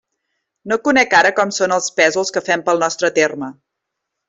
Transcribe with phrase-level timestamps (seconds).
[0.71, 3.53] No conec ara com són els pésols que fem pel nostre terme.